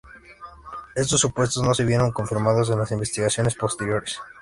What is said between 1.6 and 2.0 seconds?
no se